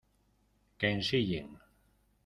[0.79, 1.55] que ensillen.